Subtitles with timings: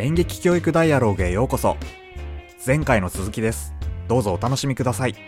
[0.00, 1.76] 演劇教育ダイアローグへようこそ。
[2.66, 3.74] 前回の続きです。
[4.08, 5.12] どうぞお楽しみください。
[5.12, 5.18] こ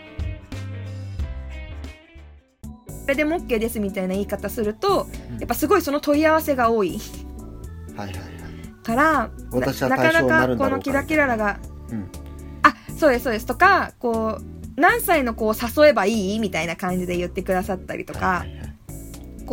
[3.07, 5.07] れでも OK ですみたいな言い方すると、
[5.39, 6.99] やっぱすごいその問い合わせが多い。
[7.95, 8.23] はいはいはい。
[8.83, 11.59] から私はななかなかこのキラキララが
[11.91, 12.09] うん。
[12.63, 13.45] あそうですそうです。
[13.45, 14.43] とかこう
[14.75, 18.62] 何歳の子を誘えばいいみたいな感じで言ってくださったりとか、はいはいはい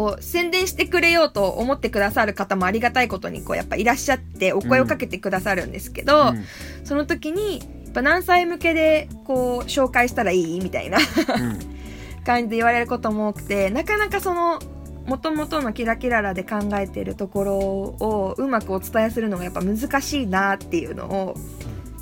[0.01, 6.45] こう宣伝してくれようと思ってくださる方もありがたいことにこうやっぱいらっしゃってお声をかけてくださるんですけど、うん。
[6.85, 12.25] その時にやっぱ何歳向けでこう紹介したらいいみたいなうん。
[12.25, 14.59] 感じで言われることも多くてなかなかその
[15.05, 21.35] 元々のキラキララで考えてるところをうまくお伝えするのがやっぱ難しいなっていうのを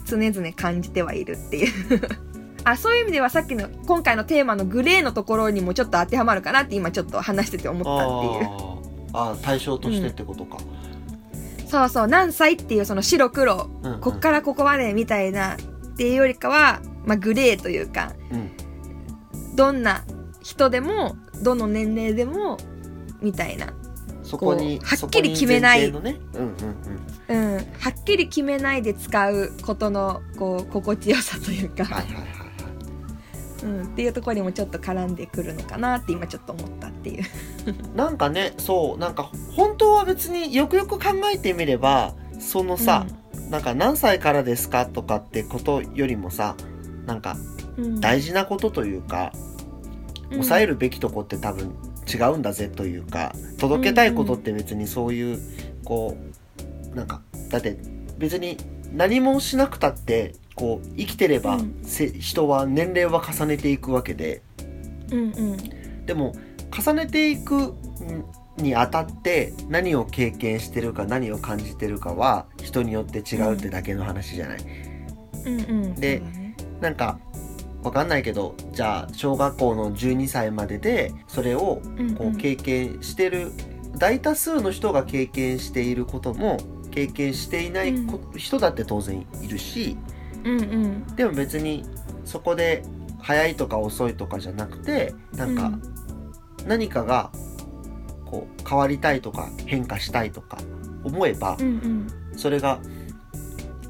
[0.07, 2.29] 常々感じてはいるっていう
[2.71, 8.79] あそういう意味ではさっきの今回のテーマのグレーのところにもちょっと当てはまるかなって今ちょっと話してて思ったっていう。
[9.15, 10.59] あ対象としてってことか、
[11.67, 14.01] そうそう何歳っていうその白黒うんうん。
[14.01, 15.57] こっからここまでみたいなっ
[15.97, 18.51] ていうよりかは、まあ、グレーというかうん
[19.57, 20.05] どんな
[20.43, 22.59] 人でもどの年齢でも
[23.23, 23.73] みたいな。
[24.23, 25.91] そこにはっきり決めない。
[25.91, 26.21] ね。
[26.35, 26.55] うん
[27.31, 27.55] うんうん。
[27.57, 32.38] うん、はっきり決めないで使うことのこう心地よさというか、はいはいはいはい
[33.63, 37.25] うん、っていうところにもちょっと絡んでくるのかなって今ちょっと思ったっていう。
[37.95, 43.07] なんかねそうなんか本当は別によくよく考えてみればそのさ、
[43.51, 46.57] なんか何歳からですかとかってことよりもさ
[47.07, 47.37] なんか
[47.79, 49.33] うん、大事なことというか、
[50.31, 51.75] 抑えるべきとこって多分
[52.13, 55.39] 違うんだぜというか届けたいことって別にそういう
[55.85, 56.19] こ
[56.93, 57.79] うなんかだって
[58.19, 58.59] 別に
[58.93, 61.81] 何もしなくたってこう生きてれば、うん。
[61.85, 64.43] せ人は年齢は重ねていくわけで。
[65.13, 66.05] うんうん。
[66.05, 66.35] でも
[66.77, 67.75] 重ねていく
[68.57, 74.59] にあたって何を経験してるか何を感じてるかは人によって違うってだけの話じゃない。
[75.47, 75.93] うんうん。
[75.93, 76.57] うだね。
[76.81, 77.19] なんか
[77.83, 83.53] わかんないけどじゃあ小学校の12歳まででそれをうんこう経験してる
[83.97, 86.59] 大多数の人が経験していることも
[86.91, 89.97] 経験していないこ人だって当然いるし
[90.45, 91.07] うんうん。
[91.17, 91.85] でも別に
[92.25, 92.83] そこで
[93.21, 95.73] 早いとか遅いとかじゃなくてなんか
[96.67, 97.31] 何かが
[98.25, 100.59] こう変わりたいとか変化したいとか
[101.05, 102.07] 思えばうんうん。
[102.37, 102.81] それが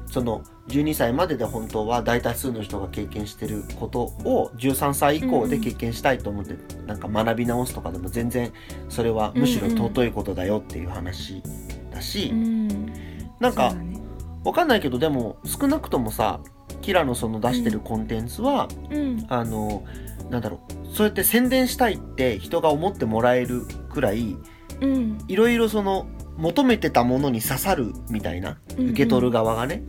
[0.07, 6.55] その12歳までで本当は大多数の人が経験してることを13歳以降で経験したいと思って
[6.85, 8.51] なんか学び直すとかでも全然
[8.87, 11.41] それはむしろ尊いことだよっていう話
[11.91, 12.67] だしうん。
[13.39, 13.98] なんかそうだね
[14.43, 16.39] わかんないけどでも少なくともさ
[16.81, 19.25] キラのその出してるコンテンツはうん。
[19.29, 19.83] あの
[20.29, 24.37] なんだろうそうやって宣伝したいって人が思ってもらえるくらい
[24.81, 25.17] うん。
[25.27, 26.07] いろいろその
[26.37, 28.89] 求めてたものに刺さるみたいなうんうん。
[28.91, 29.83] 受け取る側がね、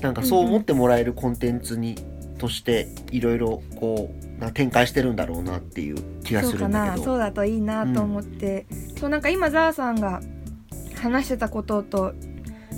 [0.00, 1.96] なんかそう思ってもらえるコンテンツに
[2.38, 6.96] としていろいろこうな展開してるんだろうなっていう気がするんだけど。
[6.98, 7.04] な。
[7.04, 8.66] そうだといいなと思って、
[8.98, 10.20] そうなんか今ザーさんが
[11.00, 12.12] 話してたことと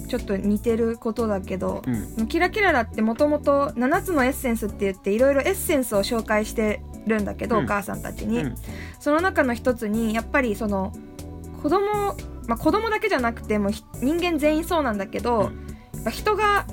[0.08, 1.82] ちょっと似てることだけど、
[2.19, 2.26] うん。
[2.26, 7.64] キラキララってもともと7つのエッセンスって言っていろいろエッセンスを紹介してるんだけど、うん。
[7.64, 8.54] お母さんたちに、うん。
[8.98, 10.92] その中の一つにやっぱりその
[11.62, 15.44] 子供まあ子供だけじゃなくても人間全員そうなんだけど、うん。
[15.94, 16.66] やっぱ人が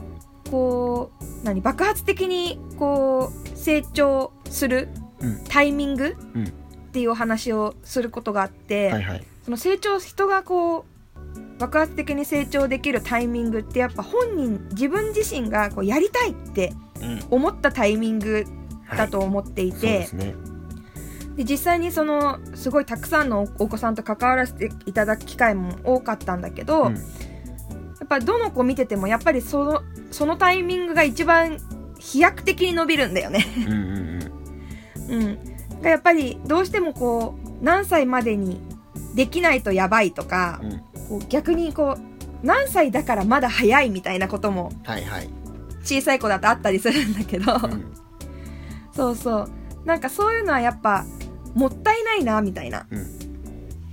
[0.50, 5.44] こう何爆発的にこう成長するうん。
[5.46, 6.47] タイミング、うん。
[6.47, 6.52] っ
[6.96, 9.23] ていうお話をすることがあって、はいはい。
[9.44, 10.94] その成長人がこう
[11.57, 17.19] 爆発的に成長できるタイミングってやっぱ本人自分自身がこうやりたいってうん。
[17.29, 18.45] 思ったタイミング
[18.85, 20.35] はいだと思っていそうて、ですね。
[21.35, 26.95] で実際にそのすごいたくさんのお子さんと関わらせていただく機会も多かったんだけど、うん。
[26.95, 27.01] や
[28.03, 31.57] っぱどの子見ててもやっぱりそのそのタイミングが一番
[31.99, 33.45] 飛躍的に伸びるんだよね。
[33.67, 33.79] うんうん
[35.09, 35.22] うん。
[35.23, 38.61] うん、がやっぱりどうしてもこう何歳までに
[39.16, 40.81] できないとやばいとか、うん
[41.29, 45.29] 逆にこう何歳だからまだ早いみたいなこともはいはい。
[45.84, 47.85] 小さい子だとあったりするんだけど、うん。
[48.91, 49.49] そうそう。
[49.85, 51.05] なんかそういうのはやっぱ
[51.53, 53.05] もったいないなみたいなうん。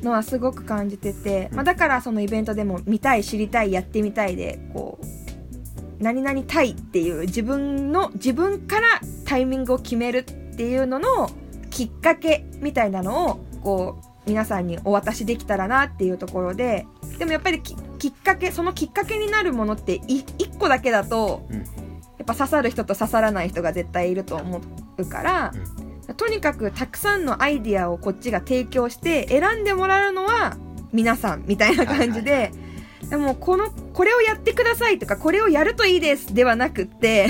[0.02, 1.56] のはすごく感じてて、うん。
[1.56, 10.22] まあ、だからそのイベントでも見たい知りたいやってみたいでこう何々たいっていう自分の自分からタイミングを決めるっ
[10.56, 11.30] ていうのの
[11.70, 16.86] きっかけみたいなのをこう皆さんにお渡しできたらなっていうところで
[17.22, 21.58] でもやっぱりききっかけそのきっかけになるものってい1個だけだと、うん。
[21.58, 21.66] やっ
[22.26, 24.60] ぱ刺さる人と刺さらない人が絶対いると思
[24.98, 25.52] うから、
[26.16, 30.56] とにかくたくさんのアイディアをこっちが提供して選んでもらうのは
[30.92, 32.50] 皆さんみたいな感じで、
[33.08, 37.28] でもこのこれをやってくださいとかこれをやるといいですではなくって、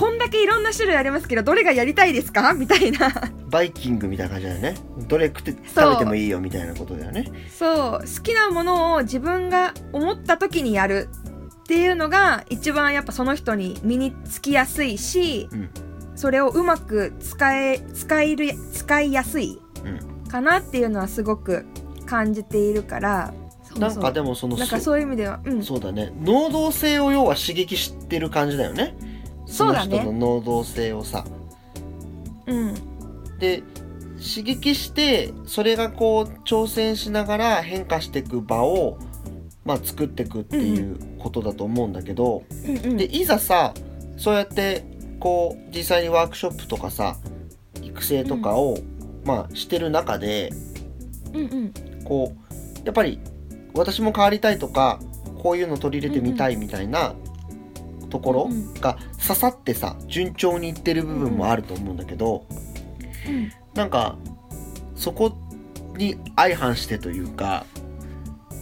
[0.00, 2.54] こんだけいろんな種類ありますけどどれがやりたいですか？
[2.58, 3.12] みたいな。
[3.50, 4.74] バイキングみたいな感じだよね。
[5.08, 7.30] どれ食って食べてもいいよみたいなことだよね。
[7.56, 8.06] そう。
[8.06, 11.08] 好きなものを自分が思った時にやる。
[11.58, 15.70] っていうのが一番やっぱその人に身につきやすいしうん。
[16.16, 20.28] それをうまく使え使える使いやすいうん。
[20.30, 21.66] かなっていうのはすごく
[22.06, 23.34] 感じているから。
[23.78, 25.62] なんかでもそのなんかそういう意味ではうん。
[25.62, 26.10] そうだね。
[26.24, 28.96] 能動性を要は刺激してる感じだよね
[29.50, 31.24] その人の能動性をさ。
[32.46, 32.74] うん。
[33.38, 33.62] で
[34.18, 38.98] 刺激してそれがこう挑戦しながら変化していく場を
[39.64, 42.96] まあ作っていくっていうことだと思うんだけど、うんうん。
[42.96, 43.74] でいざさ
[44.16, 44.84] そうやって
[45.18, 47.16] こう実際にワークショップとかさ
[47.82, 48.78] 育成とかを、
[49.24, 50.50] まあしてる中で
[51.32, 51.72] うんうん。
[52.04, 53.18] こうやっぱり
[53.74, 55.00] 私も変わりたいとか
[55.42, 57.14] こういうの取り入れてみたいみたいな
[58.18, 58.74] うん。
[58.74, 62.46] が刺さってさ順調にいってる部分もあると思うんだけど、
[63.28, 63.52] うん。
[63.74, 64.16] なんか
[64.94, 65.36] そこ
[65.96, 67.64] に相反してというか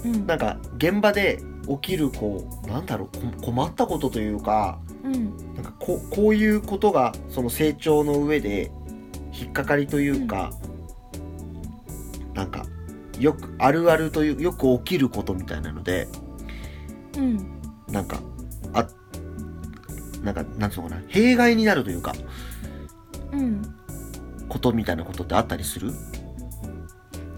[0.05, 0.27] うん。
[0.27, 5.55] なんか現場で起きるこうなんだろうこ困ったことというかうん。
[5.55, 8.71] なんかこうこういうことがその成長の上で
[9.33, 10.53] 引っかかりというか、
[12.35, 12.67] なんか
[13.19, 16.09] よくあるあるというよく起きることみたいなので
[17.17, 17.61] うん。
[17.89, 18.21] なんか
[18.73, 18.87] あ
[20.23, 21.03] なんかなんつうのかな。
[21.09, 22.15] 弊害になるというか
[23.33, 23.63] うん。
[24.49, 25.93] ことみたいなことってあったりする？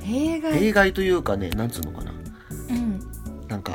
[0.03, 0.53] 弊害？
[0.59, 2.13] 弊害というかねなんつうのかな。
[2.71, 3.01] うん。
[3.49, 3.75] なんか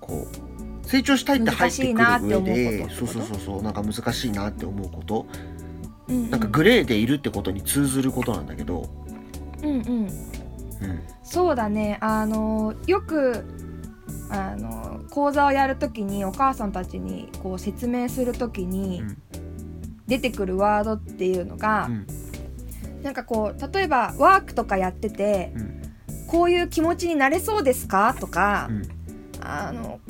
[0.00, 5.26] こう成長したいって入ってくる上でそうそうそうそうなんか難しいなって思うこと？
[6.08, 6.30] うん。
[6.30, 8.88] なんかグレーでいるってことに通ずることなんだけど、
[9.62, 10.08] うんうん。
[10.80, 11.98] うん、そうだね。
[12.00, 13.44] あのよく
[14.30, 19.22] あの講座をやるときにお母さんたちにこう説明するときにうん
[20.06, 22.06] 出てくるワードっていうのが、うん。
[23.02, 25.82] なんかこう例えばワークとかやっててうん。
[26.26, 28.14] こういう気持ちになれそうですか？
[28.18, 28.82] とかう、ん。
[29.40, 30.00] あの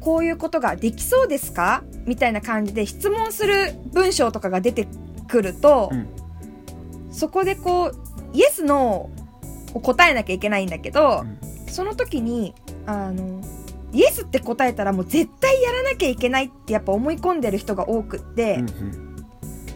[0.00, 1.82] こういうことができそうですか？
[2.04, 4.88] みたいな感じで質問する文章とかが出て
[5.28, 6.08] くると、うん。
[7.12, 7.96] そこでこう
[8.32, 11.24] イエスノーを答えなきゃいけないんだけど、
[11.68, 12.54] その時に
[12.86, 13.40] あの
[13.92, 19.26] イエスって答えたらもう絶対やらなきゃいけないってやっぱ思い込んでる人が多くって、うんうん。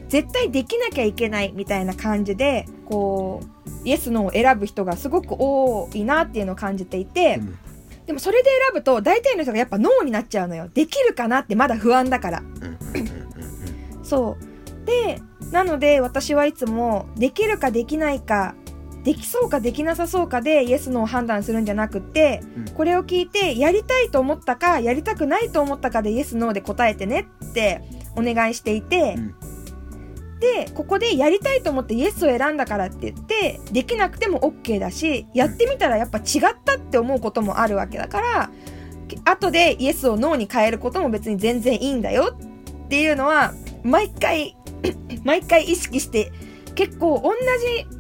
[0.08, 7.58] 絶対できなきゃいけないみたいな感じでこうイエスノーを選ぶ人がすごく多いなっていうのを感じていて、うん。
[8.06, 10.68] でもそれで選ぶと大体の人がやっぱノーになっちゃうのよ。
[10.72, 12.42] できるかなってまだ不安だから。
[14.02, 14.86] そう。
[14.86, 15.20] で
[15.50, 18.54] なので私はいつもできるかできないか
[19.06, 22.74] できそうかできなさそうかでイエスノーを判断するんじゃなくって、うん。
[22.74, 27.82] これを聞いてやりたいと思ったかやりたくないと思ったかでイエスノーで答えてねって
[28.16, 29.34] お願いしていて、うん。
[30.40, 36.24] でここでやりたいと思ってイエスを選んだからって言ってできなくても OK だしやってみたらやっぱ違っ
[36.64, 38.50] たって思うこともあるわけだから
[39.24, 42.36] 後でイエスをノーに変えることも別に全然いいんだよ
[42.84, 43.54] っていうのは
[43.84, 44.56] 毎回
[45.24, 46.32] 毎回意識して
[46.74, 47.32] 結構同
[47.88, 47.95] じ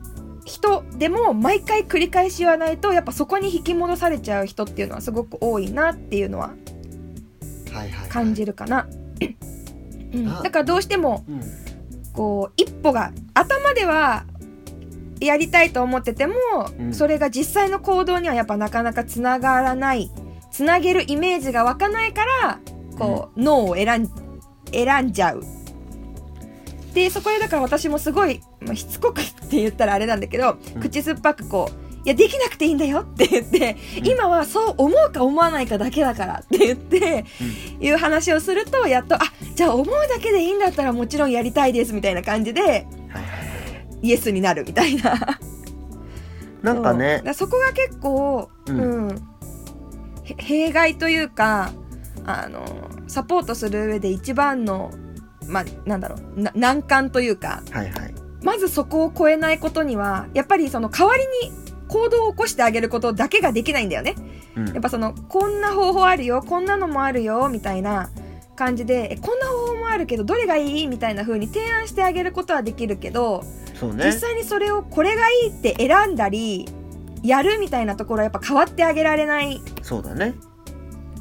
[0.46, 6.54] 人でも毎回繰り返し言わないとやっぱそこに引き戻されちゃう人っていうのはすごく多いなっていうのは
[8.08, 8.86] 感じるかな。
[10.14, 10.28] うん。
[10.28, 10.42] あ。
[10.42, 11.40] だからどうしてもうん。
[12.14, 14.24] こう一歩が頭では
[15.20, 16.34] やりたいと思ってても、
[16.78, 16.94] うん。
[16.94, 20.10] それが実際の行動にはやっぱなかなかつながらない
[20.50, 22.60] つなげるイメージが湧かないから
[22.98, 24.08] こう、脳を選ん
[24.72, 25.42] 選んじゃう。
[26.96, 30.80] でそこでだから私もすごい、まあ、しつこくって言ったらあれなんだけど、うん。
[30.80, 34.06] 口酸っぱくこう「いやできなくていいんだよ」って言って、うん。
[34.06, 37.26] 今はそう思うか思わないかだけだからって言って、
[37.80, 39.18] いう話をするとやっとあ
[39.54, 42.86] じゃあ思うだけでいいんだったらもちろんやりたいですみたいな感じで
[44.00, 45.38] イエスになるみたいな。
[46.62, 47.22] なんかね。
[47.34, 49.10] そこが結構、ううんん。
[50.24, 51.72] へ弊害というか
[52.24, 52.64] あの
[53.06, 54.90] サポートする上で一番の
[55.48, 56.40] まあなんだろう。
[56.40, 58.14] な難関というかはいはい。
[58.42, 61.52] まずそこを超えないことにはやっぱりその代わりに
[61.88, 64.14] 行動を起こしてあげることだけができないんだよね。
[64.56, 64.66] うん。
[64.68, 68.10] やっぱそのこんな方法あるよこんなのもあるよみたいな
[68.56, 74.04] 感じでえこんな方法もあるけどどれがいいみたいな風に提案してあげることはできるけど、ね。
[74.06, 76.66] 実際にそれをこれがいいって選んだり
[77.22, 80.34] やるみたいなところはやっぱ変わってあげられないそうだね。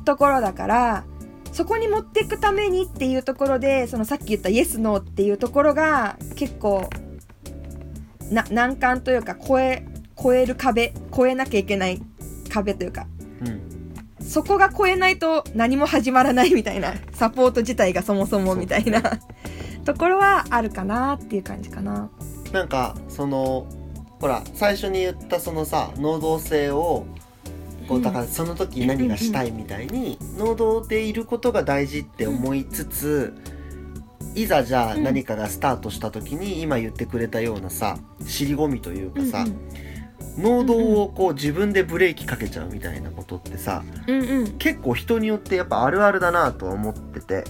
[0.06, 1.04] ところだから
[1.56, 6.90] そこに持っていくためにっていうところでそのさっき言ったイエスノーっていうところが結構
[8.30, 9.88] な難関というか超え
[10.22, 12.02] 超える壁超えなきゃいけない
[12.50, 13.08] 壁というか
[13.40, 13.62] うん
[14.22, 19.02] そこが超えないと何も始まらないみたいなサポート自体がそもそもみたいな
[19.86, 22.10] ところはあるかなっていう感じかな。
[22.52, 23.66] なんかその
[24.20, 27.06] ほら最初に言ったそのさ能動性を
[27.88, 33.34] こうだからその時何がしたいみたいに能動でいることが大事って思いつつ
[34.36, 35.04] いざじゃあうん。
[35.04, 39.46] 何かがスタートした時に今言ってくれたようなさ尻込みというかさ
[40.38, 47.44] 能動をこう自分でブレーキかけちゃうみたいなことってさうんうん、うん結構人によってやっぱあるあるだなとは思ってて。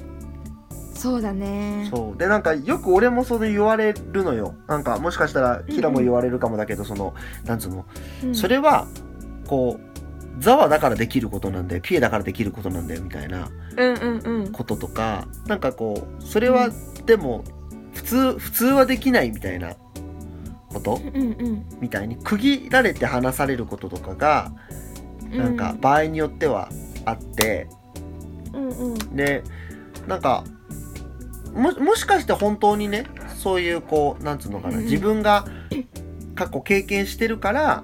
[0.93, 1.89] そうだね。
[1.91, 2.17] そう。
[2.17, 4.55] でなんかよく俺もそれ言われるのよ。
[4.67, 7.13] なんかもしかしたらキラも言われるかもだけどその
[7.43, 7.85] なんつうの？
[8.23, 8.35] うん。
[8.35, 8.87] それは
[9.45, 9.84] こう
[10.39, 11.81] ザワだからできることなんだよ。
[11.81, 14.51] ピエだからできることなんだよみたいなうんうんうん。
[14.51, 16.69] こととかなんかこうそれは
[17.05, 17.43] でも
[17.93, 19.75] 普通普通はできないみたいな
[20.69, 24.51] ことうんうんみたいに区切られて話されることとかが
[25.31, 25.37] うん。
[25.37, 26.69] なんか場合によっては
[27.05, 27.67] あって
[28.53, 29.15] うんうん。
[29.15, 29.43] で
[30.07, 30.43] なんか
[31.53, 33.05] ももしかして本当にね
[33.37, 34.83] そういうこうなんつうのかなうん。
[34.83, 35.45] 自分が
[36.35, 37.83] 過去経験してるから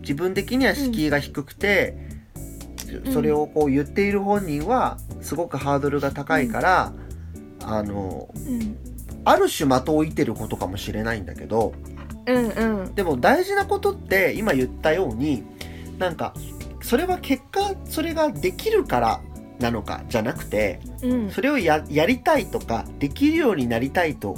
[0.00, 1.96] 自分的には敷居が低くて、
[3.08, 3.12] ん。
[3.12, 6.92] それをこう言っている本人はすごくハードルが高いから、
[7.62, 8.76] あのうん。
[9.24, 11.74] ある種的を置いてることかもしれないんだけど
[12.26, 12.94] うんうん。
[12.94, 15.44] でも大事なことって今言ったように
[15.98, 16.34] なんか
[16.82, 19.20] それは結果それができるから
[19.58, 21.30] なのかじゃなくてうん。
[21.30, 24.36] それをややりたいとかできるようになりたいと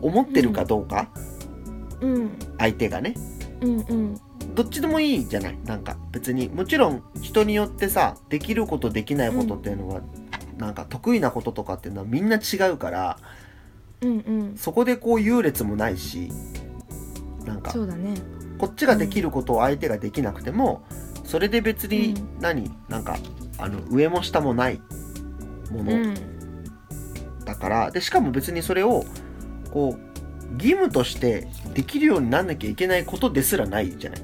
[0.00, 1.10] 思ってるかどうか、
[2.00, 2.30] うん。
[2.58, 3.14] 相手がね。
[3.60, 4.20] うんうん
[4.54, 5.58] どっちでもいいじゃない。
[5.64, 6.48] なんか別に。
[6.48, 10.00] もちろん人によってさできることできないことっていうのは、
[10.58, 13.18] なんか得意なこととかっていうのはみんな違うから
[14.02, 14.12] うんう
[14.52, 14.56] ん。
[14.56, 16.30] そこでこう優劣もないし
[17.46, 18.14] なんかそうだね。
[18.58, 20.82] こっちができることを相手ができなくても
[21.24, 22.38] それで別にうん。
[22.40, 23.16] 何、なんか
[23.58, 24.80] あの上も下もない
[25.70, 26.14] もの、うん。
[27.44, 29.04] だからでしかも別にそれを
[29.72, 30.09] こう
[30.54, 34.20] 義務としてできるようになんなきゃいけないことですらないじゃない。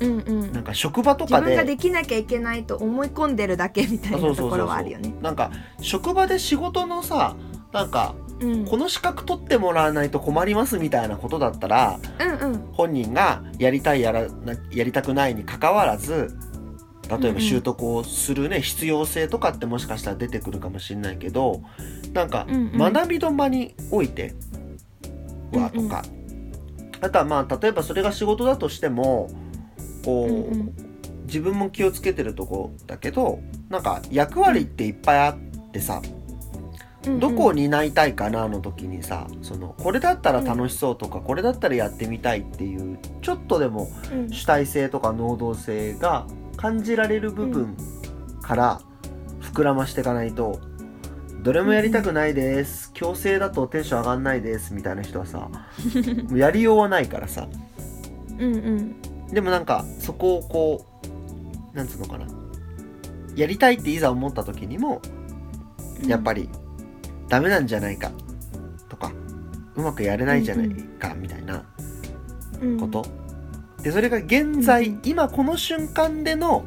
[0.00, 0.52] うんうん。
[0.52, 1.46] なんか職場と自かで。
[1.48, 4.50] 分ができなきゃいけないと思い込んでるだけみたいあそうそうそうそう。
[4.50, 5.14] なところはあるよね。
[5.22, 7.36] なんか職場で仕事のさ
[7.72, 8.64] なんかうん。
[8.64, 12.68] この資格取ってもらわないと困りますみたいなことだったらうんうん。
[12.72, 16.36] 本人がやりたいやらなやりたくないにかかわらず
[17.08, 21.62] 例えば習得をするね、必要性とかってもしかしたら出てくるかもしれないけど
[22.12, 22.78] なんかうんうん。
[22.78, 24.34] 学びの場において
[25.52, 26.04] はとか、
[27.00, 29.30] あとはまあ例えばそれが仕事だとしても
[30.04, 30.74] こう、うんうん。
[31.28, 35.36] 自分も気をつけてるとこだけどなんか役割っていっぱいあっ
[35.72, 36.00] てさ、
[37.04, 44.30] うんどこを担いたいかなの時にさそのこれだったら楽しそうとか、これだったらやってみたいっていうちょっとでもうん。
[44.30, 46.26] 主体性とか能動性が
[46.56, 47.76] 感じられる部分
[48.42, 48.80] から
[49.40, 50.60] 膨らましていかないと、
[51.40, 52.92] どれもやりたくないです。
[52.92, 54.74] 強制だとテンション上がんないです。
[54.74, 55.48] みたいな人はさ
[56.28, 57.48] もうやりようはないからさ。
[58.38, 59.00] うんうん。
[59.32, 60.86] でもなんかそこをこ
[61.74, 62.26] うなんつうのかな。
[63.36, 65.00] やりたいっていざ思った時にも
[66.06, 66.48] やっぱり
[67.28, 68.10] ダメなんじゃないか。
[68.88, 69.12] とか
[69.76, 70.68] うまくやれないじゃない
[70.98, 71.64] かみたいな
[72.60, 73.06] りこと、
[73.82, 75.00] でそれが現在、うん。
[75.04, 76.64] 今この瞬間での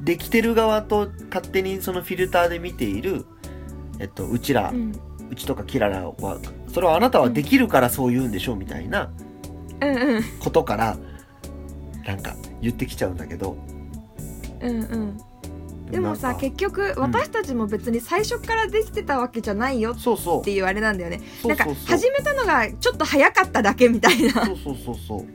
[0.00, 3.24] できてる側と勝手にそのフィルターで見ている、
[3.98, 4.92] えっと、うちら、ううん
[5.36, 6.38] ちとかキララは
[6.72, 9.10] それはあなたはできるからそう言うんでしょうみたいな
[9.82, 10.22] うんうん。
[10.40, 10.96] ことから
[12.06, 13.56] なんか言ってきちゃうんだけど。
[14.60, 15.18] うんうん。
[15.90, 17.02] でもさ結局うん。
[17.02, 20.42] 私たちも別に最初からできてたわけじゃないよっそうそう。
[20.42, 21.20] ていうあれなんだよね。
[21.42, 21.74] そうそうそう。
[21.74, 24.46] なんか始めたのがちょっと早かっただけみたいな。
[24.46, 25.26] そうそうそうそう。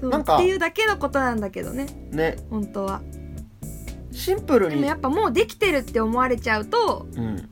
[0.00, 0.10] そう。
[0.10, 1.86] なんかっていうだけのことなんだけどね。
[2.10, 2.36] ね。
[2.50, 3.02] 本当は
[4.12, 4.76] シンプルに。
[4.76, 7.48] でもやっぱもうできてるって思われちゃうとうん。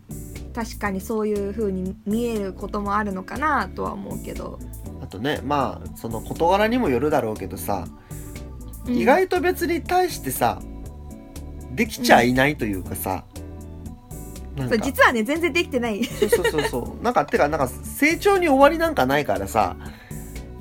[0.55, 4.59] 確かにそういう風に見えることもあるのかなとは思うけど、
[5.00, 7.87] あとねまあその事柄にもよるだろうけどさ、
[8.87, 8.97] うん。
[8.97, 10.61] 意外と別に対してさ
[11.73, 13.25] できちゃいないというかさ、
[14.57, 14.75] なんか。
[14.75, 17.02] そう実はね全然できてない、そうそうそうそう。
[17.05, 19.76] なんかてかなんか成長に終わりなんかないからさ、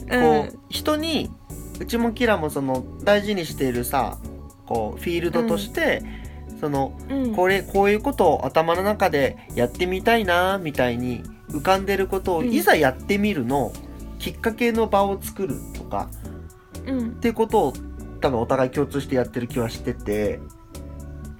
[0.05, 1.31] うこう人に
[1.79, 4.17] うちもキラもその大事にしているさ
[4.69, 6.03] こうフィールドとして、
[6.59, 12.53] そのうん、これこういうことを頭の中でやってみたいなみたいに浮かんでることをうん。
[12.53, 13.73] いざやってみるの、
[14.19, 16.07] きっかけの場を作るとか
[16.85, 17.07] うん。
[17.07, 17.73] っていうことを
[18.21, 20.39] 多分お互い共通してやってる気はしてて、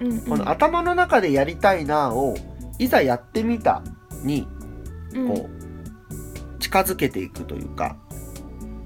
[0.00, 0.20] うんうん。
[0.22, 2.34] この頭の中でやりたいなを
[2.80, 3.84] いざやってみた
[4.24, 4.48] に
[5.14, 5.28] うん。
[5.28, 7.96] こう近づけていくというか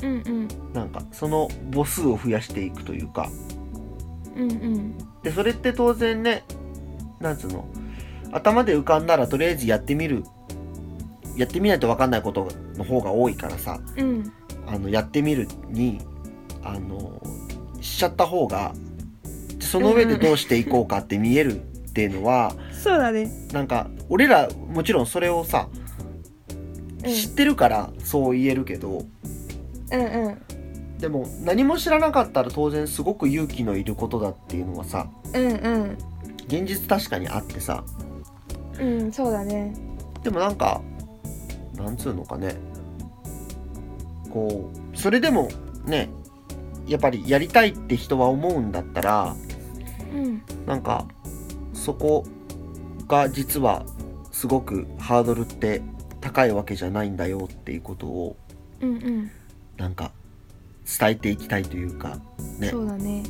[0.02, 0.48] うんうん。
[0.74, 3.30] なんかその母数を増やしていくというか
[4.36, 4.98] うんうん。
[5.22, 6.44] でそれって当然ね
[7.20, 7.66] なんつうの？
[8.32, 10.24] 頭で浮かんだらとりあえずやってみる。
[11.36, 13.80] やってみないと分かんないことの方が多いからさ。
[13.96, 14.32] うん。
[14.66, 16.00] あのやってみるに
[16.62, 17.20] あの
[17.80, 18.72] しちゃった方が
[19.60, 23.30] その上でどうしていこうかって見えるっていうのは、 そうだね。
[23.52, 25.68] なんか俺らもちろんそれをさ
[27.04, 27.10] うん。
[27.12, 29.04] 知ってるからそう言えるけど、
[29.92, 30.38] うんうん
[31.04, 35.98] でも何も知らなかったら当然すごく勇気のいることだっていうのはさうんうん。
[36.46, 37.84] 現実確かにあってさ。
[38.80, 39.74] うんそうだね。
[40.22, 40.80] でもなんか
[41.74, 42.56] なんつうのかね。
[44.30, 45.50] こうそれでも
[45.84, 46.08] ね
[46.86, 49.36] やっぱりやりたいって人は思うんだったら
[50.14, 50.42] うん。
[50.64, 51.06] なんか
[51.74, 52.24] そこ
[53.06, 53.84] が実は
[54.32, 55.82] すごくハードルって
[56.22, 58.38] 高いわけじゃないんだよっていうことを
[58.80, 59.30] うんうん。
[59.76, 60.10] なんか
[60.98, 62.18] 伝えていきたいというか
[62.58, 62.68] ね。
[62.70, 63.22] そうだね。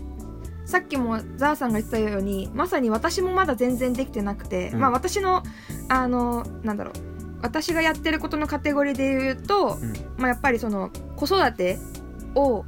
[0.67, 4.81] さっきもザーさんが言ってたようにまさに私もまだ全然できてなくて、うん。
[4.81, 5.43] まあ私の
[5.89, 6.95] あのなんだろう。
[7.43, 9.93] 私がやってることのカテゴリーで言うと、うん。
[10.17, 11.79] まあ、やっぱりその子育て
[12.35, 12.65] を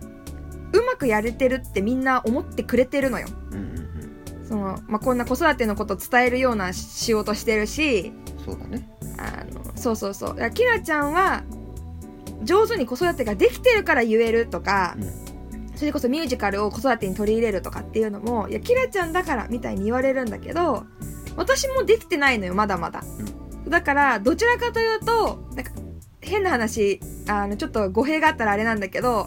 [0.73, 3.29] うまくやれてるってみんな思ってくれてるのよ。
[3.53, 3.77] うんうん
[4.47, 8.89] その、まあ、こんな子育てのこと伝えるような仕事してるしうんそうだね。
[9.19, 10.29] あのそうそうそう。
[10.31, 11.43] だからキラちゃんは
[12.43, 15.27] 上手に子育てができてるから言えるとか、うん。
[15.77, 20.87] それこそミュージカルを子育てに取り入れるとかっていうのもいやキラちゃんだからみたいに言われるんだけど
[21.37, 23.05] 私もできてないのよまだまだ、
[23.69, 25.73] だからどちらかというとなんか
[26.23, 29.27] 変な話あのちょっと語弊があったらあれなんだけど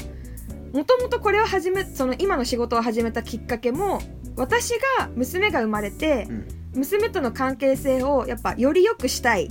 [0.73, 4.01] もともとこれを始めその今の仕事を始めたきっかけも
[4.35, 6.47] 私が娘が生まれて、うん。
[6.73, 9.49] 娘との関係性をやっぱより良くしたい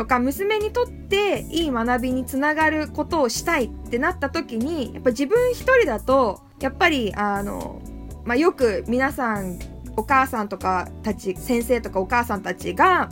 [0.00, 7.82] とか娘にとっていい学びにつながることをしたいってなった時にやっぱ自分一人だとやっぱりあの、
[8.24, 9.58] まあ、よく皆さん
[9.98, 13.10] お母さんとかたち先生とかお母さんたちが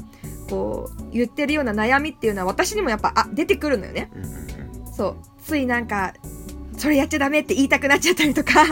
[0.48, 4.10] こう言ってるような悩みっていうのは私にもやっぱあ出てくるのよね。
[4.90, 5.16] そう。
[5.42, 6.14] ついなんか
[6.78, 8.62] それやっちゃダメって言いたくなっちゃったりとか。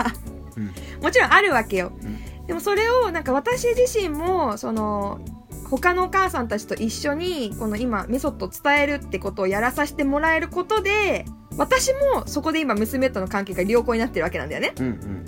[0.56, 0.72] うん。
[1.04, 2.46] もちろんあるわけよ、うん。
[2.46, 5.20] でもそれをなんか私自身もその
[5.68, 11.24] 他のお母さんたちと一緒にこの今メソッドを伝えるってことをやらさせてもらえることで
[11.56, 14.74] 私もそこで今娘との関係が良好になってるわけなんだよね。
[14.78, 15.24] うんうん。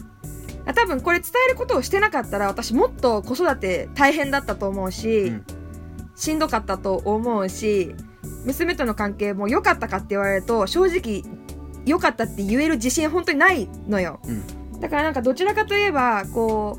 [0.74, 5.44] 多分これ伝えることをしてなかったら私もっと子育て大変だったと思うし、うん
[6.18, 7.94] しんどかったと思うし
[8.44, 11.22] 娘との関係も良かったかって言われると正直
[11.87, 14.81] 良かったって言える自信本当にないのよ、うん。
[14.81, 16.77] だからなんかどちらかといえばこ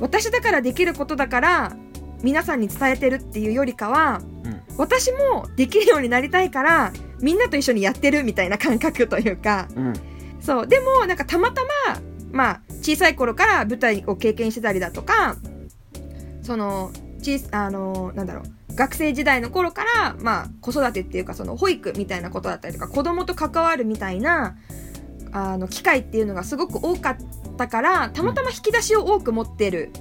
[0.00, 1.76] う私だからできることだから
[2.24, 4.60] 皆さんに伝えてるっていうよりかはうん。
[4.76, 9.68] 私もできるようになりたいからみんなと一緒にやってるみたいな感覚というか。
[9.76, 9.92] うん。
[10.40, 10.66] そう。
[10.66, 12.00] でもなんかたまたま
[12.32, 15.36] まあ小さい頃から舞台を経験してたりだとか
[16.42, 16.90] その
[17.22, 24.56] ちあのなんだろう学生時代の頃からまあ子育てっていうかその保育みたいなことだったりとか子供と関わるみたいな
[25.30, 27.16] あの機会っていうのがすごく多かっ
[27.56, 29.92] たからたまたま引き出しを多く持ってる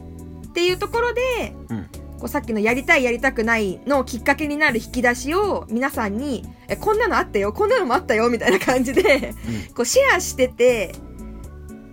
[0.47, 1.89] っていうところで、うん
[2.23, 9.33] こうさっきのやりたいやりたくないのきっかけになる引き出しを皆さんにえこんなのあったよこんなのもあったよみたいな感じで
[9.75, 10.95] こうシェアしてて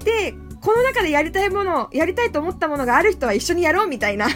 [0.04, 4.28] でこの中でやりたいものやりたいと思ったものがある人は一緒にやろうみたいな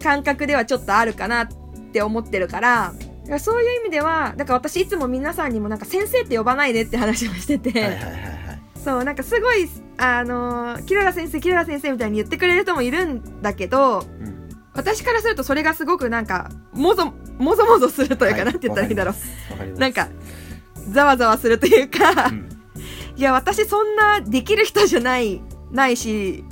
[0.00, 1.48] 感覚ではちょっとあるかなっ
[1.92, 2.94] て思ってるから
[3.40, 8.60] そういう意味ではだから私いつも皆さんにもなんか先生って呼ばないでって話をしてて、はいはいはいはい。
[8.76, 9.68] そうなんかすごい
[10.02, 14.48] あのーキララ先生キララ先生みたいに言ってくれる人もいるんだけどうん。
[14.72, 19.78] 私からするとそれがすごくなんかもぞもぞもぞするというか、はいなんて言ったらいいんだろう。
[19.78, 20.08] なんか
[20.90, 22.48] ざわざわするというか、うん。
[23.16, 26.44] いや、私そんなできる人じゃない、ないし、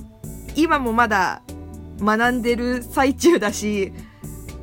[0.54, 1.42] 今もまだ
[2.00, 3.92] 学んでる最中だし、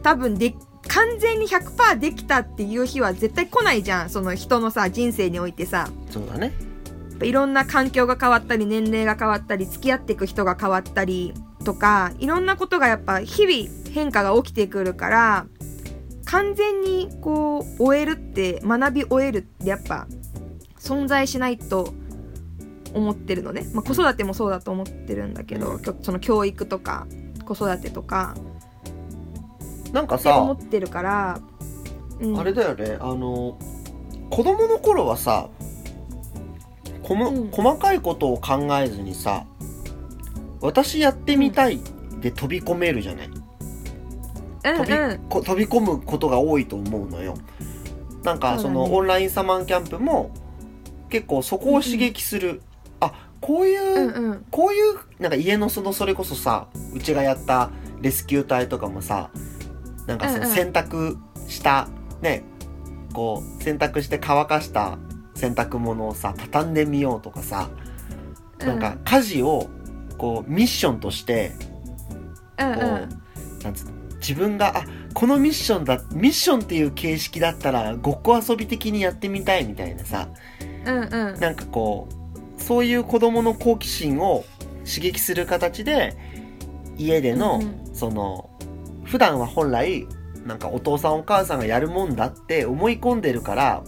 [0.03, 0.53] 多分で、
[0.87, 4.09] 完全に100%できたっていう日は絶対来ないじゃん。
[4.09, 5.89] その人のさ、人生においてさ。
[6.11, 6.53] そうだね
[7.21, 15.45] いろんな環境が変わったり、年齢が変わったり、付き合っていく人が変わったりとか、いろんなことがやっぱ日々変化が起きてくるから、
[16.25, 20.07] 完全にこう、終えるって、学び終えるってやっぱ、
[20.79, 21.93] 存在しないと
[22.93, 23.67] 思ってるのね。
[23.73, 27.07] まあ、子育てもそうだと思ってるんだけど、その教育とか、
[27.45, 28.35] 子育てとか、
[29.93, 31.39] なんかって思さってるから、
[32.19, 32.97] うん、あれだよね。
[32.99, 33.57] あの
[34.29, 35.49] 子供の頃はさ
[37.07, 37.51] こもうん。
[37.51, 39.45] 細かいことを考えずにさ
[40.61, 41.79] 私やってみたい
[42.19, 43.45] で飛び込めるじゃない、うん
[44.63, 45.19] 飛びうん。
[45.29, 47.35] こ飛び込むことが多いと思うのよ。
[48.23, 50.31] なんかそのオンラインサマーキャンプも
[51.09, 52.63] 結構そこを刺激する。
[52.99, 54.45] あこういう、うんうん。
[54.49, 57.69] こういうなんか家のそのそれこそさうちがやった
[58.01, 59.29] レスキュー隊とかもさ
[60.07, 60.49] なんかそうんうん。
[60.49, 61.87] の洗濯した、
[62.21, 62.43] ね
[63.13, 64.97] こう洗濯して乾かした
[65.35, 67.69] 洗濯物をさ畳んでみようとかさ
[68.59, 69.69] なんか家事を
[70.17, 71.51] こうミッションとして
[72.57, 73.21] うんこう、うん
[73.63, 80.29] なんつうの自分があこのミッションだミッションっていう形式だったらごっこ遊び的にやってみたいみたいなさ
[80.85, 81.39] うんうん。
[81.39, 82.07] なんかこ
[82.57, 84.43] うそういう子供の好奇心を
[84.79, 86.15] 刺激する形で
[86.97, 87.95] 家での、うん。
[87.95, 88.49] その
[89.03, 90.07] 普段は本来
[90.45, 93.83] なんかお父さんお母さんがやるもんだって思い込んでるから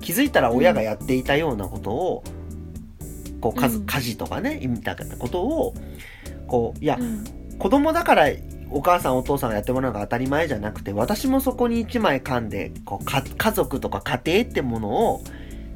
[0.00, 2.24] 気づいたら親がやっていたようなことを、
[3.40, 5.74] こう家家事とかねみたいなことを
[6.46, 7.24] こういや、うん。
[7.58, 8.26] 子供だから
[8.70, 15.24] お母さんお父さんがやってもらうのが当たり前じゃなくて私もそこに一枚噛んでこうか家族とか家庭ってものを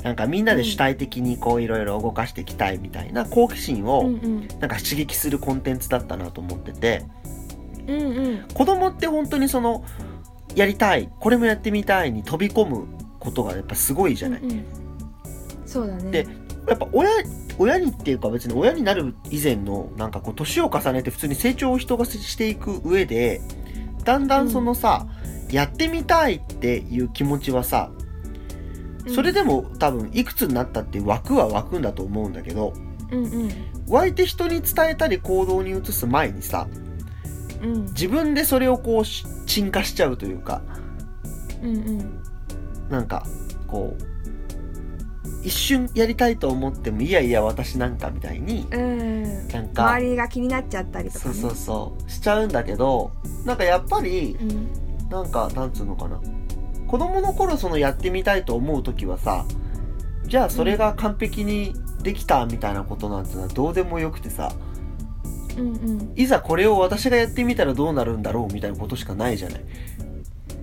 [0.03, 4.21] なんかみんなで主体的にこういろいろ動かしていきたいみたいな好奇心うをなん
[4.69, 7.05] か刺激するコンテンツだったなと思ってて
[7.87, 8.49] うんうん。
[8.55, 9.85] 子供って本当にその
[10.55, 12.87] やりたいこれもやってみたいに飛び込む
[13.25, 14.41] ことがやっぱすごいじゃない。
[14.41, 14.65] うんうん。
[15.67, 16.11] そうだね。
[16.11, 16.27] で
[16.69, 17.11] やっぱ親
[17.59, 23.41] 親にっていうか別に親になる以前のなんかこう年を重ねて普通に成長を人がしていく上で
[24.05, 25.07] だんだんそのさ、
[25.51, 27.91] やってみたいっていう気持ちはさ
[29.15, 32.73] それでも多分いくつになったって枠は湧くんだと思うんだけど
[33.11, 33.51] うんうん。
[33.89, 36.67] 湧いて人に伝えたり行動に移す前にさ
[37.63, 37.85] うん。
[37.87, 40.63] 自分でそれをこうし沈下しちゃうというか
[41.63, 42.23] うんうん
[42.91, 43.27] なんか
[43.67, 44.05] こう
[45.43, 49.49] 一瞬やりたいと思ってもいやいや私なんかみたいにうん。
[49.49, 51.35] なんか周りが気になっちゃったりとかね。
[51.35, 53.13] そうそうそうしちゃうんだけど
[53.45, 55.09] なんかやっぱりうん。
[55.11, 56.21] なんかなんつうのかな。
[56.87, 59.45] 子供の頃そのやってみたいと思う時はさ
[60.25, 64.53] じゃあそれが完璧にできたみたいなことなんてのはどうでもよくてさ
[65.59, 66.13] うんうん。
[66.17, 69.65] いざこれを私がやってみたらどうなるんだろうみたいなことしかないじゃない。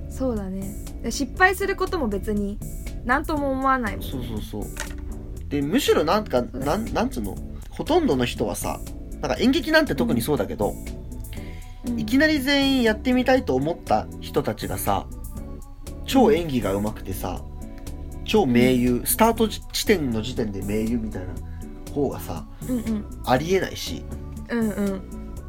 [0.10, 0.62] そうだね。
[0.62, 2.60] で失敗することも別に
[3.06, 4.06] 何とも思わないもん。
[4.06, 4.64] そうそうそう。
[5.50, 7.36] でむしろなんかなんなんつうの？
[7.70, 8.80] ほとんどの人はさ
[9.20, 10.74] なんか演劇なんて特にそうだけど、
[11.88, 12.00] うん。
[12.00, 15.08] いきなり全員やってみたいと思った人たちがさ
[16.06, 17.42] 超演技が上手くてさ
[18.24, 21.34] 超名優スタート地点の時点で名優みたいな
[21.94, 23.06] 方がさうんうん。
[23.26, 24.04] ありえないし。
[24.50, 24.90] うんう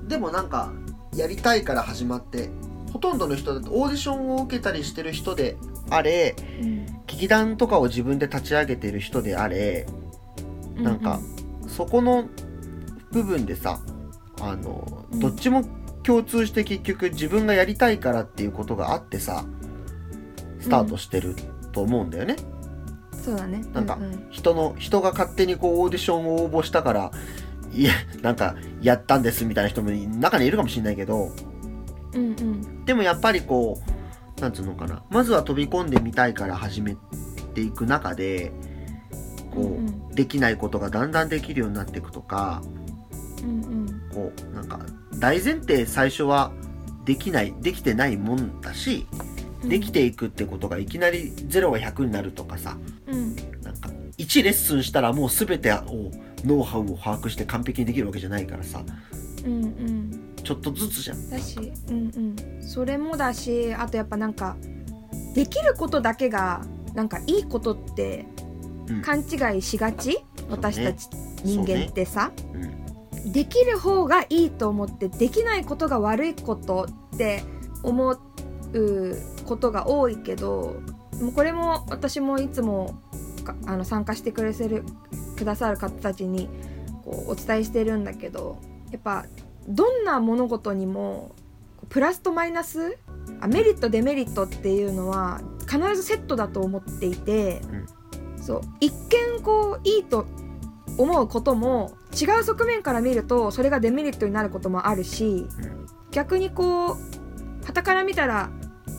[0.05, 0.09] ん。
[0.09, 0.73] でもなんか
[1.15, 2.51] やりたいから始まって
[2.93, 5.57] ほとんどの人だってオーディションを受けたりしてる人で
[5.91, 6.87] あれうん。
[7.07, 9.87] 劇団とかを自分で立ち上げてる人であれ
[10.77, 11.21] なんか
[11.69, 12.29] そこの
[13.11, 13.81] 部分でさ
[14.41, 15.21] あのうん。
[15.21, 15.65] どっちも
[16.03, 19.45] 共通して結局自分がやりたいからっていうことがあってさ
[20.61, 21.37] スタートしてる
[21.73, 22.37] と思うんだよね、
[23.13, 23.65] そうだね。
[23.73, 24.27] なんかうんうん。
[24.31, 27.11] 人の人が勝手にこうオーディションを応募したから
[27.73, 31.31] いやなんかやったんですみたいな人も中にいるかもしれないけど
[32.15, 32.85] うんうん。
[32.85, 33.81] でもやっぱりこ
[34.37, 35.03] うなんつうのかな。
[35.11, 36.97] まずは飛び込んでみたいから始め
[37.55, 38.53] ていく中で
[39.51, 40.09] こう、うんうん。
[40.11, 42.63] できないことがだんだんできるようになっていくとか
[43.43, 44.03] うんうん。
[44.13, 44.81] こうなんか
[45.19, 46.53] 大前提最初は
[47.05, 49.07] できないできてないもんだし
[49.65, 53.37] できていくってことがいきなり0が100になるとかさうん。
[53.63, 56.11] なんか1レッスンしたらもう全てを
[56.45, 58.83] ノウハウを把握して完璧にできるわけじゃないからさ。
[59.45, 59.71] うんうん
[60.43, 61.31] ちょっとずつじゃん。
[61.31, 62.63] だしうんうん。
[62.63, 64.57] それもだしあとやっぱなんか
[65.35, 66.63] できることだけが
[66.95, 68.27] なんかいいことって
[68.89, 69.03] うん。
[69.03, 71.09] 勘違いしがち、私たち
[71.45, 72.59] 人間ってさ、う
[73.29, 73.33] ん。
[73.33, 77.45] できる方がいいと思ってできないことが悪いことって
[77.83, 78.19] 思う
[79.47, 80.81] ことが多いけど
[81.21, 83.01] もうこれも私もいつも
[83.45, 84.85] かあの参加してくれてる
[85.37, 86.49] くださる方たちに
[87.05, 88.59] こうお伝えしてるんだけど
[88.91, 89.27] やっぱ
[89.69, 91.35] どんな物事にも
[91.89, 92.99] プラスとマイナス
[93.41, 97.61] あメリットデメリットっていうのは必ずセットだと思っていて、
[98.37, 98.93] そう一
[99.37, 100.27] 見こういいと
[100.99, 105.47] 思うことも違う側面から見るとそれがデメリットになることもあるし、
[106.11, 106.97] 逆にこう
[107.65, 108.51] 傍から見たら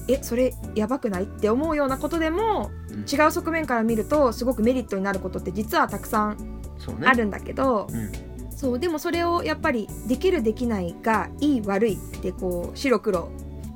[0.08, 3.00] えそれやばくないって思うようなことでもうん。
[3.02, 6.38] 違う側面から見るとすごくメリットになることって実はたくさん
[6.78, 7.08] そうね。
[7.08, 8.33] あるんだけど、うん
[8.64, 13.30] そうでもそれをやっぱりできるできないがいい悪いってこう白黒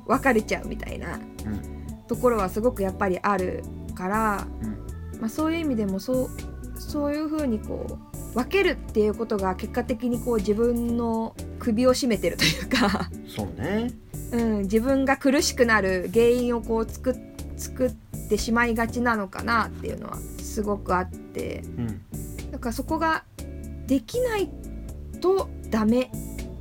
[0.06, 3.62] 分かれちゃうみたいなうんところはすごくやっぱりある
[3.94, 5.20] から、うん。
[5.20, 6.28] まあ、そういう意味でもそう
[6.80, 7.98] そういうふうにこ
[8.32, 13.92] う分けるっていうことが結果的にこう自分の首を絞めてるというか、そうね。
[14.32, 17.14] うん、自分が苦しくなる原因をこう作っ
[17.56, 17.90] 作っ
[18.28, 21.62] てしまいがちなのかなっていうのはすごくあって。
[21.76, 22.00] うん。
[22.52, 23.24] だからそこが
[23.86, 24.48] できない
[25.18, 26.10] とダメ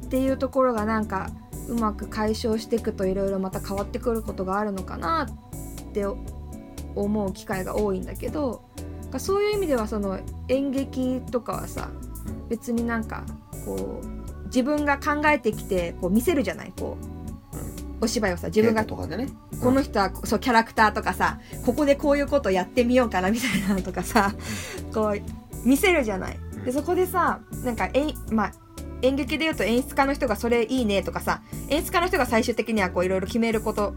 [0.06, 1.30] っていうところがなんか
[1.67, 6.06] うまく解消していくといろいろまた変わってくることがあるのかなって
[6.96, 8.63] 思う機会が多いんだけど
[9.17, 11.89] そういう意味ではその演劇とかはさ
[12.50, 13.24] 別になんか
[13.65, 19.28] こう自分が考えてきてこう見せるじゃないこうお芝居をさ自分がとかでね
[19.62, 24.34] この人はそうキャラクターとかさここでこういうことやってみようかなみたいなのとかさ
[24.93, 26.46] こう見せるじゃない。
[26.67, 28.51] でそこでさなんかえまあ
[29.01, 33.95] 演劇でいうと演出家の人がそれいいねとかさ演出家の人が最終的にはこういろいろ決めること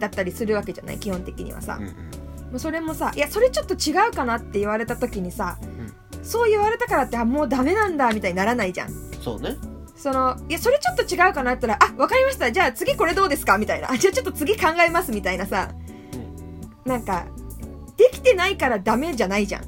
[0.00, 0.98] だったりするわけじゃない？
[0.98, 1.94] 基本的にはさ、うん
[2.54, 8.90] うん、それもさいやそれちょっと違うかなって言われた時にさ、うん、そう言われたからってあもうダメなんだみたいにならないじゃん。
[9.22, 9.56] そうね。
[9.94, 12.50] そのいやそれちょっと違うかなって言ったら「あわかりました。
[12.50, 15.68] じゃあ次これどうですか?」みたいな「じゃあちょっと次考えます」みたいなさ、
[16.84, 17.26] うん、なんか
[17.96, 19.64] できてないからダメじゃないじゃん。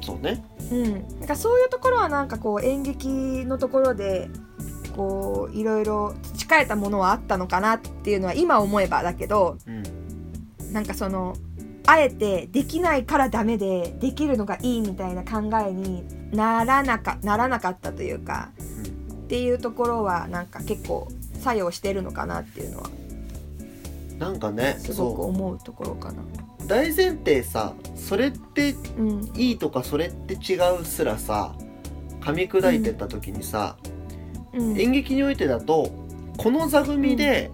[0.00, 3.08] そうねうん、なんかそういうところはなんかこう演劇
[3.46, 4.28] のところで
[4.96, 11.36] こういろいろ培えたものはあったのかなっていうのは今思えばだけど、うん、なんかその
[11.86, 21.08] あえてできないからダメでできるのがいいみたいな考えにならなかならなかったというか、うん、っていうところはなんか結構
[21.40, 22.90] 作用してるのかなっていうのは
[24.18, 26.22] なんかねすごく思うところかな。
[26.66, 28.74] 大前提さそれって
[29.34, 31.54] いいとかそれって違うすらさ
[32.20, 33.76] 噛み砕いてった時にさ、
[34.52, 35.90] うん、演劇においてだと
[36.36, 37.50] この座組で、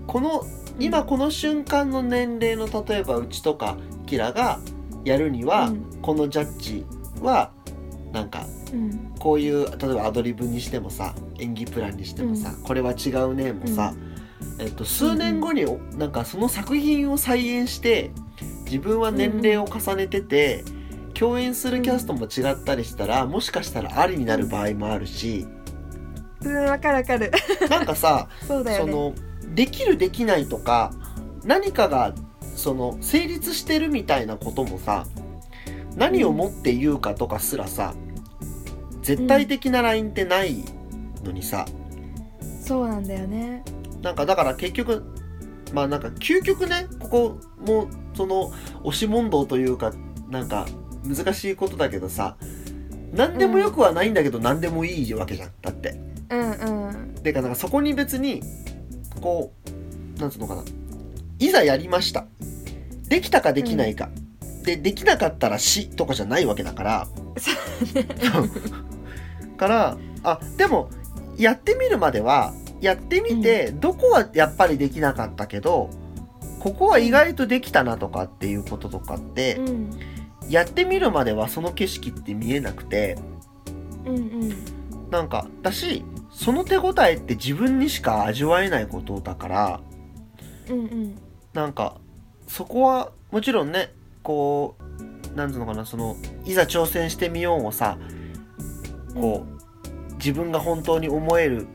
[0.00, 0.44] うん、この
[0.78, 4.60] 今この瞬間の年齢の例えばうちとかキラが
[5.04, 6.86] やるには、うん、このジャッジ
[7.20, 7.50] は
[8.12, 8.46] なんか、
[9.18, 13.94] こういう例えばアドリブにしてもさ演技プランにしてもさ、これは違うねもさ、
[14.58, 15.66] えっと、数年後に
[15.98, 18.10] なんかその作品を再演して
[18.66, 20.64] 自分は年齢を重ねてて、
[21.18, 25.46] 共演するキャストも違ったりしたらもしかしたらありになる場合もあるし。
[26.44, 27.32] うんわかるわかる。
[27.70, 29.14] なんかさそうだよ、ね、その
[29.54, 30.92] できるできないとか
[31.44, 32.14] 何かが
[32.54, 35.06] その成立してるみたいなこともさ
[35.96, 37.94] 何をもって言うかとかすらさ、
[38.92, 40.64] うん、絶対的なラインってない
[41.24, 41.64] のにさ、
[42.42, 43.64] うん、そうなんだよね。
[44.02, 45.02] なんかだから結局
[45.72, 48.52] まあなんか究極ねここもその
[48.82, 49.92] 押し問答というか
[50.28, 50.66] なんか
[51.04, 52.36] 難しいことだけどさ
[53.12, 56.00] 何でもよくはないんだけど、何でもいいわけじゃんだって
[56.30, 58.42] うんうんでかなんかそこに別に
[59.20, 59.52] こ
[60.16, 60.64] うなんつうのかな。
[61.38, 62.26] いざやりました。
[63.08, 64.08] できたかできないか。
[64.42, 67.08] うん、で、できなかったら死とかじゃないわけだから。
[69.58, 70.88] から、あ、でも、
[71.36, 75.90] やってみるまでは、やってみて、どこはやっぱりできなかったけど、
[76.66, 79.90] ここは意外とできたなとかっていうこととかって、うん、
[80.48, 83.16] やってみるまではその景色って見えなくて、
[84.04, 84.64] うんうん、
[85.08, 86.02] なんか、だし、
[86.32, 89.80] その手応えって自分にしか味わえないことだから、
[90.68, 91.18] うんうん、
[91.52, 91.98] なんか
[92.48, 93.92] そこはもちろんね
[94.24, 94.74] こ
[95.32, 97.96] うなんつうのかなそのいざ挑戦してみようをさ
[99.14, 99.46] こ
[100.10, 101.68] う、自分が本当に思える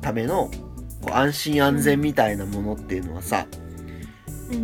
[0.00, 0.50] ための
[1.12, 3.63] 安心安全みたいなものっていうのはさ、うん、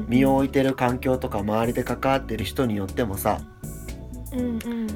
[0.08, 3.40] 身を置いてる環境とか周りで関わってる人によってもさ、
[4.32, 4.86] うんうん、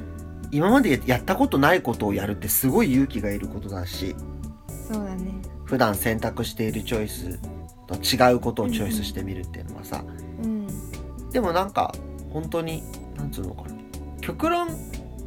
[0.51, 4.15] 今までやったことないことをやるってすごい勇気がいることだし、
[4.89, 5.33] そうだね。
[5.65, 7.39] 普段選択しているチョイス
[7.87, 10.03] と違うことをチョイスしてみるっていうのはさ、
[10.43, 10.67] うん、
[11.31, 11.93] でもなんか
[12.31, 12.83] 本当に
[13.15, 13.75] なんつうのかな。
[14.21, 14.69] 極論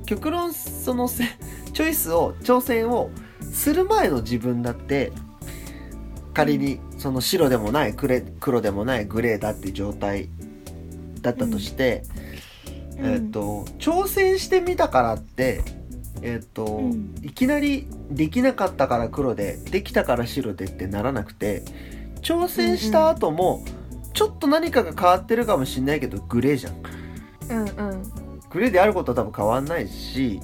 [0.07, 3.11] 極論その チョイスを挑戦を
[3.53, 5.12] する前の自分だって
[6.35, 10.28] 仮にその白でもない黒でもないグレーだっていう状態
[11.22, 12.02] だったとして、
[12.98, 15.62] うん、えっ、ー、と挑戦してみたからって
[16.22, 21.62] えっ、と、うん、いきなりできなかったから黒でできたから白でってならなくて
[22.20, 23.64] 挑戦した後も、
[24.12, 26.74] ちょっと何かが変わってるかもしんないけどグレーじゃん。
[27.50, 28.02] うんうん、
[28.50, 30.40] グレーであることは多分変わんないし、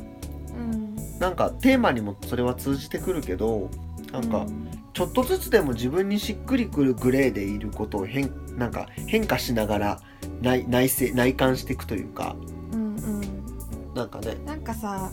[0.57, 3.69] うん、なんかテーマにもそれは通じてくるけど
[4.13, 4.47] なんか、
[4.95, 10.01] ちょっとずつでも自分にしっくりくるグレーでいることを変なんか変化しながら
[10.41, 12.37] 内内内観していくというか、
[12.73, 14.37] うんうん、なんかね。
[14.47, 15.11] なんかさ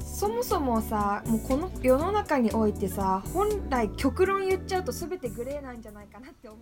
[0.00, 6.60] そもそもさもうこの世の中においてさ本来極論言っちゃうと全てグレーなんじゃないかなって思う。